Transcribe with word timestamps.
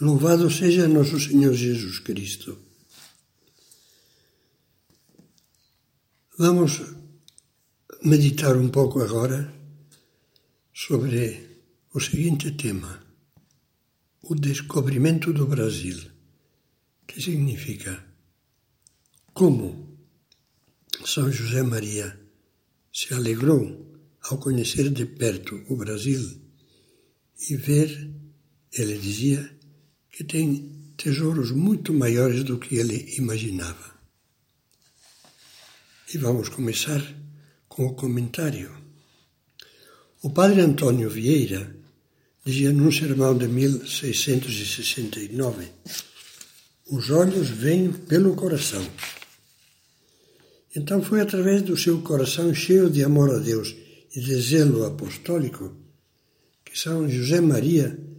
Louvado 0.00 0.50
seja 0.50 0.88
nosso 0.88 1.20
Senhor 1.20 1.54
Jesus 1.54 2.00
Cristo. 2.00 2.58
Vamos 6.36 6.82
meditar 8.02 8.56
um 8.56 8.68
pouco 8.70 9.00
agora 9.00 9.54
sobre 10.72 11.60
o 11.94 12.00
seguinte 12.00 12.50
tema: 12.50 13.06
o 14.20 14.34
descobrimento 14.34 15.32
do 15.32 15.46
Brasil. 15.46 16.10
Que 17.06 17.22
significa 17.22 18.04
como 19.32 19.96
São 21.04 21.30
José 21.30 21.62
Maria 21.62 22.18
se 22.92 23.14
alegrou 23.14 23.96
ao 24.22 24.38
conhecer 24.38 24.90
de 24.90 25.06
perto 25.06 25.54
o 25.68 25.76
Brasil 25.76 26.20
e 27.48 27.56
ver, 27.56 28.12
ele 28.72 28.98
dizia, 28.98 29.54
que 30.14 30.22
tem 30.22 30.70
tesouros 30.96 31.50
muito 31.50 31.92
maiores 31.92 32.44
do 32.44 32.56
que 32.56 32.76
ele 32.76 33.16
imaginava. 33.18 33.92
E 36.12 36.18
vamos 36.18 36.48
começar 36.48 37.02
com 37.68 37.86
o 37.86 37.94
comentário. 37.94 38.70
O 40.22 40.30
padre 40.30 40.60
Antônio 40.60 41.10
Vieira 41.10 41.74
dizia 42.46 42.72
num 42.72 42.92
sermão 42.92 43.36
de 43.36 43.48
1669: 43.48 45.66
Os 46.92 47.10
olhos 47.10 47.48
vêm 47.48 47.92
pelo 47.92 48.36
coração. 48.36 48.88
Então 50.76 51.02
foi 51.02 51.22
através 51.22 51.62
do 51.62 51.76
seu 51.76 52.00
coração 52.02 52.54
cheio 52.54 52.88
de 52.88 53.02
amor 53.02 53.34
a 53.34 53.38
Deus 53.38 53.74
e 54.14 54.20
de 54.20 54.40
zelo 54.40 54.84
apostólico 54.84 55.76
que 56.64 56.78
São 56.78 57.10
José 57.10 57.40
Maria 57.40 58.13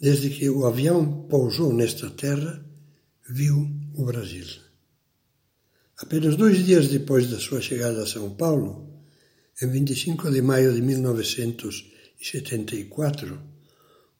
desde 0.00 0.30
que 0.30 0.48
o 0.48 0.64
avião 0.64 1.26
pousou 1.28 1.72
nesta 1.72 2.08
terra, 2.10 2.64
viu 3.28 3.68
o 3.94 4.04
Brasil. 4.04 4.46
Apenas 5.98 6.36
dois 6.36 6.64
dias 6.64 6.86
depois 6.88 7.28
da 7.28 7.40
sua 7.40 7.60
chegada 7.60 8.04
a 8.04 8.06
São 8.06 8.36
Paulo, 8.36 8.88
em 9.60 9.68
25 9.68 10.30
de 10.30 10.40
maio 10.40 10.72
de 10.72 10.80
1974, 10.80 13.40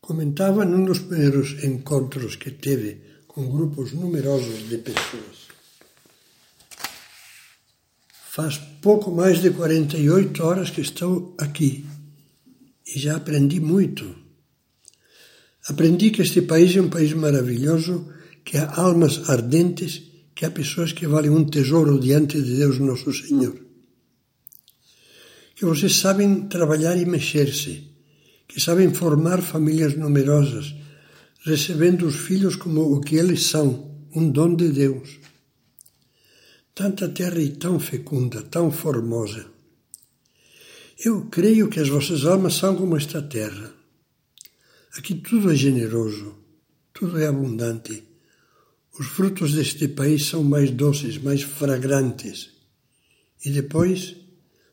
comentava 0.00 0.64
num 0.64 0.84
dos 0.84 0.98
primeiros 0.98 1.62
encontros 1.62 2.34
que 2.34 2.50
teve 2.50 3.00
com 3.28 3.48
grupos 3.48 3.92
numerosos 3.92 4.68
de 4.68 4.78
pessoas. 4.78 5.46
Faz 8.30 8.58
pouco 8.82 9.12
mais 9.12 9.40
de 9.40 9.50
48 9.50 10.42
horas 10.42 10.70
que 10.70 10.80
estou 10.80 11.36
aqui 11.38 11.86
e 12.84 12.98
já 12.98 13.14
aprendi 13.16 13.60
muito 13.60 14.26
Aprendi 15.68 16.10
que 16.10 16.22
este 16.22 16.40
país 16.42 16.74
é 16.74 16.80
um 16.80 16.88
país 16.88 17.12
maravilhoso, 17.12 18.08
que 18.42 18.56
há 18.56 18.80
almas 18.80 19.28
ardentes, 19.28 20.02
que 20.34 20.46
há 20.46 20.50
pessoas 20.50 20.92
que 20.92 21.06
valem 21.06 21.30
um 21.30 21.44
tesouro 21.44 22.00
diante 22.00 22.40
de 22.40 22.56
Deus 22.56 22.78
Nosso 22.78 23.12
Senhor. 23.12 23.54
Que 25.54 25.66
vocês 25.66 25.96
sabem 25.96 26.48
trabalhar 26.48 26.96
e 26.96 27.04
mexer-se, 27.04 27.90
que 28.48 28.58
sabem 28.58 28.94
formar 28.94 29.42
famílias 29.42 29.94
numerosas, 29.94 30.74
recebendo 31.44 32.06
os 32.06 32.16
filhos 32.16 32.56
como 32.56 32.94
o 32.94 33.00
que 33.02 33.16
eles 33.16 33.44
são, 33.44 33.94
um 34.14 34.30
dom 34.30 34.54
de 34.54 34.70
Deus. 34.70 35.18
Tanta 36.74 37.10
terra 37.10 37.40
e 37.40 37.50
tão 37.50 37.78
fecunda, 37.78 38.40
tão 38.40 38.70
formosa. 38.70 39.44
Eu 41.04 41.26
creio 41.26 41.68
que 41.68 41.78
as 41.78 41.90
vossas 41.90 42.24
almas 42.24 42.54
são 42.54 42.74
como 42.74 42.96
esta 42.96 43.20
terra 43.20 43.77
Aqui 44.98 45.14
tudo 45.14 45.52
é 45.52 45.54
generoso, 45.54 46.34
tudo 46.92 47.20
é 47.20 47.28
abundante. 47.28 48.02
Os 48.98 49.06
frutos 49.06 49.54
deste 49.54 49.86
país 49.86 50.26
são 50.26 50.42
mais 50.42 50.72
doces, 50.72 51.18
mais 51.18 51.42
fragrantes. 51.42 52.50
E 53.44 53.50
depois, 53.50 54.16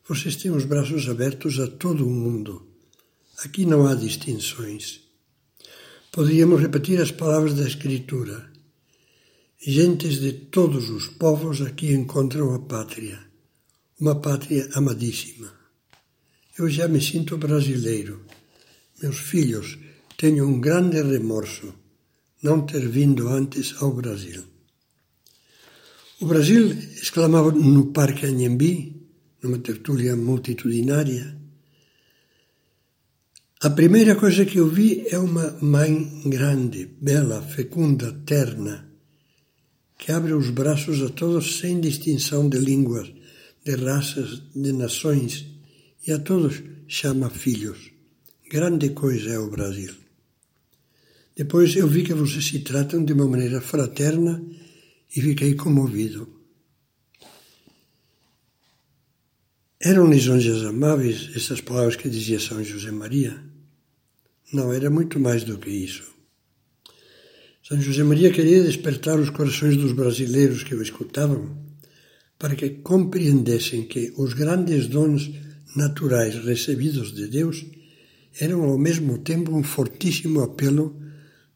vocês 0.09 0.35
têm 0.35 0.49
os 0.49 0.65
braços 0.65 1.07
abertos 1.07 1.59
a 1.59 1.67
todo 1.67 2.07
o 2.07 2.09
mundo. 2.09 2.65
Aqui 3.43 3.67
não 3.67 3.85
há 3.85 3.93
distinções. 3.93 5.01
Poderíamos 6.11 6.59
repetir 6.59 6.99
as 6.99 7.11
palavras 7.11 7.53
da 7.53 7.67
Escritura. 7.67 8.51
Gentes 9.59 10.19
de 10.19 10.33
todos 10.33 10.89
os 10.89 11.05
povos 11.05 11.61
aqui 11.61 11.93
encontram 11.93 12.51
a 12.55 12.59
pátria, 12.59 13.19
uma 13.99 14.15
pátria 14.19 14.67
amadíssima. 14.73 15.53
Eu 16.57 16.67
já 16.67 16.87
me 16.87 16.99
sinto 16.99 17.37
brasileiro. 17.37 18.25
Meus 18.99 19.19
filhos 19.19 19.84
tenho 20.17 20.47
um 20.47 20.59
grande 20.59 21.01
remorso 21.01 21.73
não 22.41 22.65
ter 22.65 22.87
vindo 22.87 23.27
antes 23.27 23.75
ao 23.81 23.91
Brasil. 23.91 24.43
O 26.21 26.25
Brasil, 26.25 26.71
exclamava 27.01 27.51
no 27.51 27.87
Parque 27.87 28.25
Anhembi, 28.25 28.95
numa 29.41 29.57
tertúlia 29.59 30.15
multitudinária, 30.15 31.35
a 33.61 33.69
primeira 33.69 34.15
coisa 34.15 34.45
que 34.45 34.59
eu 34.59 34.67
vi 34.67 35.07
é 35.09 35.17
uma 35.17 35.57
mãe 35.61 36.21
grande, 36.25 36.85
bela, 37.01 37.41
fecunda, 37.41 38.13
terna, 38.25 38.87
que 39.97 40.11
abre 40.11 40.33
os 40.33 40.51
braços 40.51 41.01
a 41.01 41.09
todos 41.09 41.59
sem 41.59 41.81
distinção 41.81 42.47
de 42.47 42.59
línguas, 42.59 43.11
de 43.65 43.75
raças, 43.75 44.43
de 44.53 44.71
nações, 44.71 45.47
e 46.05 46.11
a 46.11 46.19
todos 46.19 46.61
chama 46.87 47.29
filhos. 47.29 47.91
Grande 48.51 48.89
coisa 48.89 49.31
é 49.31 49.39
o 49.39 49.49
Brasil. 49.49 50.04
Depois 51.35 51.75
eu 51.75 51.85
vi 51.87 52.03
que 52.03 52.13
vocês 52.13 52.45
se 52.45 52.59
tratam 52.59 53.03
de 53.03 53.11
uma 53.11 53.27
maneira 53.27 53.59
fraterna 53.59 54.41
e 55.13 55.21
fiquei 55.21 55.53
comovido. 55.53 56.29
Eram 59.81 60.09
lisonjas 60.09 60.63
amáveis 60.63 61.29
essas 61.35 61.59
palavras 61.59 61.97
que 61.97 62.09
dizia 62.09 62.39
São 62.39 62.63
José 62.63 62.89
Maria? 62.89 63.43
Não, 64.53 64.71
era 64.71 64.89
muito 64.89 65.19
mais 65.19 65.43
do 65.43 65.57
que 65.57 65.69
isso. 65.69 66.03
São 67.61 67.81
José 67.81 68.03
Maria 68.03 68.31
queria 68.31 68.63
despertar 68.63 69.19
os 69.19 69.29
corações 69.29 69.75
dos 69.75 69.91
brasileiros 69.91 70.63
que 70.63 70.73
o 70.73 70.81
escutavam 70.81 71.65
para 72.39 72.55
que 72.55 72.69
compreendessem 72.69 73.85
que 73.85 74.13
os 74.17 74.33
grandes 74.33 74.87
dons 74.87 75.31
naturais 75.75 76.35
recebidos 76.45 77.13
de 77.13 77.27
Deus 77.27 77.65
eram 78.39 78.63
ao 78.63 78.77
mesmo 78.77 79.17
tempo 79.17 79.53
um 79.53 79.63
fortíssimo 79.63 80.41
apelo 80.41 81.04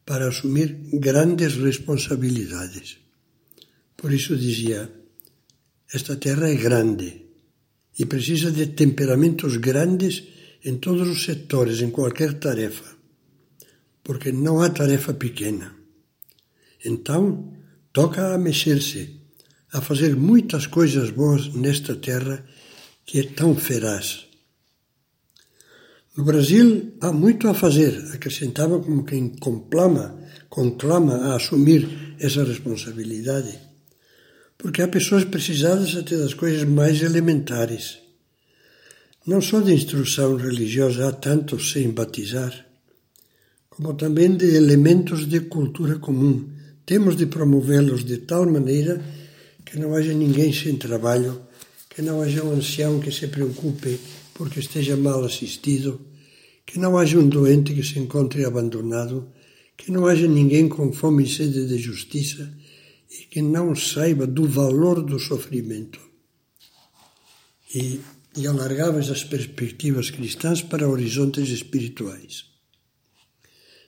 para 0.04 0.28
assumir 0.28 0.78
grandes 0.92 1.54
responsabilidades. 1.56 2.98
Por 3.96 4.12
isso 4.12 4.36
dizia: 4.36 4.90
esta 5.92 6.16
terra 6.16 6.48
é 6.48 6.54
grande 6.54 7.26
e 7.98 8.06
precisa 8.06 8.50
de 8.50 8.68
temperamentos 8.68 9.56
grandes 9.56 10.24
em 10.64 10.76
todos 10.78 11.08
os 11.08 11.24
setores, 11.24 11.80
em 11.80 11.90
qualquer 11.90 12.34
tarefa, 12.34 12.96
porque 14.02 14.30
não 14.32 14.60
há 14.60 14.70
tarefa 14.70 15.12
pequena. 15.12 15.74
Então, 16.84 17.52
toca 17.92 18.34
a 18.34 18.38
mexer-se, 18.38 19.20
a 19.72 19.80
fazer 19.80 20.16
muitas 20.16 20.66
coisas 20.66 21.10
boas 21.10 21.52
nesta 21.54 21.94
terra 21.94 22.44
que 23.04 23.20
é 23.20 23.22
tão 23.24 23.54
feraz. 23.54 24.29
No 26.20 26.26
Brasil 26.26 26.96
há 27.00 27.10
muito 27.10 27.48
a 27.48 27.54
fazer, 27.54 27.96
acrescentava 28.12 28.78
como 28.78 29.04
quem 29.04 29.30
complama, 29.30 30.18
conclama 30.50 31.14
a 31.14 31.36
assumir 31.36 32.14
essa 32.20 32.44
responsabilidade. 32.44 33.58
Porque 34.58 34.82
há 34.82 34.88
pessoas 34.88 35.24
precisadas 35.24 35.96
até 35.96 36.18
das 36.18 36.34
coisas 36.34 36.64
mais 36.64 37.00
elementares. 37.00 38.00
Não 39.26 39.40
só 39.40 39.60
de 39.60 39.72
instrução 39.72 40.36
religiosa 40.36 41.08
há 41.08 41.12
tantos 41.12 41.72
sem 41.72 41.88
batizar, 41.88 42.66
como 43.70 43.94
também 43.94 44.36
de 44.36 44.54
elementos 44.54 45.26
de 45.26 45.40
cultura 45.40 45.98
comum. 45.98 46.50
Temos 46.84 47.16
de 47.16 47.24
promovê-los 47.24 48.04
de 48.04 48.18
tal 48.18 48.44
maneira 48.44 49.02
que 49.64 49.78
não 49.78 49.94
haja 49.94 50.12
ninguém 50.12 50.52
sem 50.52 50.76
trabalho, 50.76 51.40
que 51.88 52.02
não 52.02 52.20
haja 52.20 52.44
um 52.44 52.52
ancião 52.52 53.00
que 53.00 53.10
se 53.10 53.26
preocupe 53.28 53.98
porque 54.34 54.60
esteja 54.60 54.98
mal 54.98 55.24
assistido, 55.24 56.09
que 56.64 56.78
não 56.78 56.96
haja 56.96 57.18
um 57.18 57.28
doente 57.28 57.74
que 57.74 57.82
se 57.82 57.98
encontre 57.98 58.44
abandonado, 58.44 59.28
que 59.76 59.90
não 59.90 60.06
haja 60.06 60.26
ninguém 60.26 60.68
com 60.68 60.92
fome 60.92 61.24
e 61.24 61.28
sede 61.28 61.66
de 61.66 61.78
justiça 61.78 62.52
e 63.10 63.24
que 63.24 63.42
não 63.42 63.74
saiba 63.74 64.26
do 64.26 64.46
valor 64.46 65.02
do 65.02 65.18
sofrimento. 65.18 66.00
E, 67.74 68.00
e 68.36 68.46
alargavas 68.46 69.10
as 69.10 69.24
perspectivas 69.24 70.10
cristãs 70.10 70.62
para 70.62 70.88
horizontes 70.88 71.48
espirituais. 71.48 72.44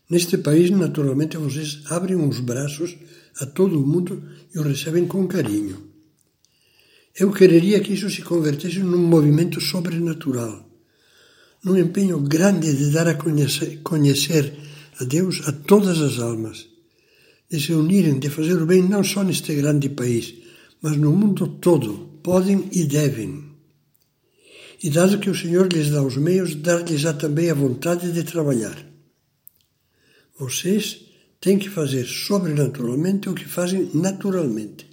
Neste 0.09 0.39
país, 0.39 0.71
naturalmente, 0.71 1.37
vocês 1.37 1.83
abrem 1.87 2.17
os 2.17 2.41
braços 2.41 2.97
a 3.41 3.47
todo 3.47 3.81
o 3.81 3.87
mundo 3.87 4.23
e 4.55 4.59
o 4.59 4.63
recebem 4.63 5.07
com 5.07 5.27
carinho. 5.27 5.91
Eu 7.15 7.33
quereria 7.33 7.81
que 7.81 7.93
isso 7.93 8.09
se 8.11 8.23
convertesse 8.23 8.79
num 8.81 9.07
movimento 9.07 9.61
sobrenatural, 9.61 10.69
num 11.65 11.77
empenho 11.77 12.19
grande 12.21 12.73
de 12.75 12.91
dar 12.91 13.09
a 13.09 13.15
conhecer, 13.15 13.81
conhecer 13.83 14.53
a 15.01 15.05
Deus 15.05 15.41
a 15.47 15.53
todas 15.53 16.01
as 16.01 16.19
almas, 16.19 16.67
de 17.51 17.61
se 17.61 17.73
unirem, 17.73 18.19
de 18.19 18.31
fazer 18.31 18.61
o 18.61 18.67
bem 18.67 18.83
não 18.83 19.05
só 19.05 19.23
neste 19.23 19.55
grande 19.55 19.89
país, 19.89 20.35
mas 20.81 20.97
no 20.97 21.13
mundo 21.13 21.47
todo, 21.47 22.19
podem 22.23 22.69
e 22.73 22.85
devem. 22.85 23.53
E 24.83 24.91
dado 24.91 25.19
que 25.19 25.31
o 25.31 25.35
Senhor 25.35 25.73
lhes 25.73 25.91
dá 25.91 26.03
os 26.03 26.17
meios, 26.17 26.57
dar-lhes 26.57 27.03
também 27.19 27.51
a 27.51 27.55
vontade 27.55 28.11
de 28.11 28.25
trabalhar. 28.25 28.85
Vocês 30.39 31.03
têm 31.41 31.59
que 31.59 31.69
fazer 31.69 32.05
sobrenaturalmente 32.05 33.29
o 33.29 33.35
que 33.35 33.45
fazem 33.45 33.91
naturalmente. 33.95 34.87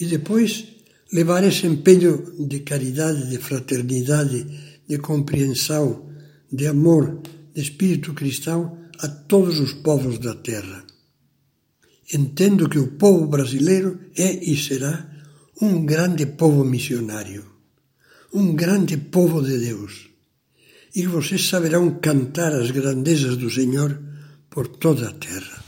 E 0.00 0.06
depois 0.06 0.64
levar 1.12 1.44
esse 1.44 1.66
empenho 1.66 2.46
de 2.48 2.60
caridade, 2.60 3.28
de 3.28 3.36
fraternidade, 3.36 4.46
de 4.92 4.98
compreensão, 4.98 6.06
de 6.52 6.66
amor, 6.66 7.22
de 7.54 7.62
espírito 7.62 8.12
cristão 8.12 8.76
a 8.98 9.08
todos 9.08 9.58
os 9.58 9.72
povos 9.72 10.18
da 10.18 10.34
terra. 10.34 10.84
Entendo 12.12 12.68
que 12.68 12.78
o 12.78 12.88
povo 12.88 13.26
brasileiro 13.26 13.98
é 14.14 14.30
e 14.44 14.54
será 14.54 15.10
um 15.62 15.86
grande 15.86 16.26
povo 16.26 16.62
missionário, 16.62 17.46
um 18.34 18.54
grande 18.54 18.98
povo 18.98 19.40
de 19.40 19.56
Deus, 19.58 20.10
e 20.94 21.06
vocês 21.06 21.48
saberão 21.48 21.98
cantar 21.98 22.52
as 22.52 22.70
grandezas 22.70 23.38
do 23.38 23.48
Senhor 23.48 23.98
por 24.50 24.68
toda 24.68 25.08
a 25.08 25.12
terra. 25.14 25.64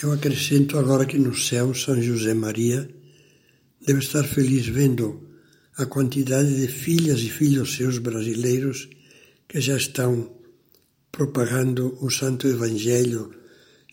Eu 0.00 0.12
acrescento 0.12 0.78
agora 0.78 1.06
que 1.06 1.18
no 1.18 1.34
céu 1.34 1.74
São 1.74 2.00
José 2.00 2.34
Maria 2.34 2.88
deve 3.84 3.98
estar 3.98 4.22
feliz 4.22 4.68
vendo 4.68 5.31
a 5.76 5.86
quantidade 5.86 6.54
de 6.60 6.68
filhas 6.68 7.20
e 7.20 7.30
filhos 7.30 7.74
seus 7.76 7.98
brasileiros 7.98 8.88
que 9.48 9.60
já 9.60 9.76
estão 9.76 10.30
propagando 11.10 11.96
o 12.00 12.10
Santo 12.10 12.46
Evangelho 12.46 13.34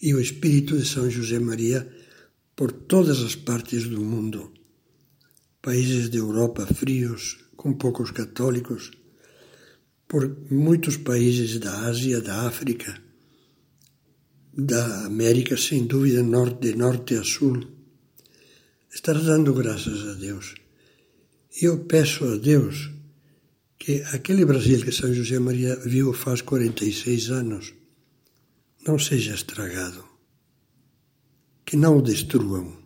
e 0.01 0.13
o 0.13 0.19
Espírito 0.19 0.77
de 0.77 0.85
São 0.85 1.09
José 1.09 1.39
Maria 1.39 1.87
por 2.55 2.71
todas 2.71 3.21
as 3.21 3.35
partes 3.35 3.87
do 3.87 4.01
mundo. 4.01 4.51
Países 5.61 6.09
de 6.09 6.17
Europa 6.17 6.65
frios, 6.65 7.37
com 7.55 7.73
poucos 7.73 8.11
católicos, 8.11 8.91
por 10.07 10.37
muitos 10.49 10.97
países 10.97 11.59
da 11.59 11.87
Ásia, 11.87 12.21
da 12.21 12.47
África, 12.47 13.01
da 14.53 15.05
América, 15.05 15.55
sem 15.55 15.85
dúvida, 15.85 16.23
de 16.59 16.75
norte 16.75 17.15
a 17.15 17.23
sul. 17.23 17.65
Estar 18.93 19.13
dando 19.13 19.53
graças 19.53 20.07
a 20.07 20.13
Deus. 20.13 20.55
Eu 21.61 21.79
peço 21.79 22.23
a 22.23 22.37
Deus 22.37 22.89
que 23.77 24.01
aquele 24.13 24.45
Brasil 24.45 24.81
que 24.81 24.93
São 24.93 25.13
José 25.13 25.39
Maria 25.39 25.75
viu 25.75 26.13
faz 26.13 26.41
46 26.41 27.31
anos 27.31 27.73
não 28.87 28.97
seja 28.97 29.35
estragado, 29.35 30.05
que 31.65 31.75
não 31.75 31.97
o 31.97 32.01
destruam, 32.01 32.77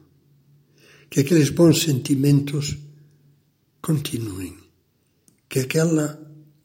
que 1.07 1.19
aqueles 1.19 1.51
bons 1.51 1.83
sentimentos 1.83 2.75
continuem, 3.79 4.57
que 5.47 5.59
aquela 5.59 6.19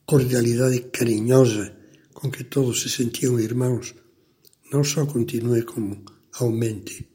cordialidade 0.07 0.81
carinhosa 0.91 1.77
com 2.15 2.31
que 2.31 2.43
todos 2.43 2.81
se 2.81 2.89
sentiam 2.89 3.39
irmãos, 3.39 3.95
não 4.73 4.83
só 4.83 5.05
continue 5.05 5.63
como 5.63 6.03
aumente. 6.41 7.07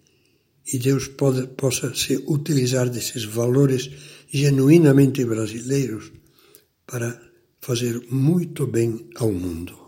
E 0.71 0.79
Deus 0.79 1.07
pode, 1.09 1.47
possa 1.47 1.93
se 1.93 2.15
utilizar 2.27 2.89
desses 2.89 3.25
valores 3.25 3.89
genuinamente 4.31 5.25
brasileiros 5.25 6.11
para 6.85 7.21
fazer 7.59 8.01
muito 8.09 8.65
bem 8.67 9.09
ao 9.15 9.31
mundo. 9.31 9.82